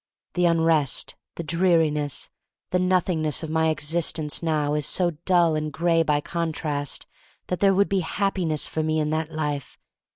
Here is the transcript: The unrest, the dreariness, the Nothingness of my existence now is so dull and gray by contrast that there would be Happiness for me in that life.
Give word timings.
The 0.33 0.45
unrest, 0.47 1.15
the 1.35 1.43
dreariness, 1.43 2.31
the 2.71 2.79
Nothingness 2.79 3.43
of 3.43 3.51
my 3.51 3.69
existence 3.69 4.41
now 4.41 4.73
is 4.73 4.87
so 4.87 5.11
dull 5.25 5.53
and 5.55 5.71
gray 5.71 6.01
by 6.01 6.21
contrast 6.21 7.05
that 7.49 7.59
there 7.59 7.75
would 7.75 7.87
be 7.87 7.99
Happiness 7.99 8.65
for 8.65 8.81
me 8.81 8.99
in 8.99 9.11
that 9.11 9.31
life. 9.31 9.77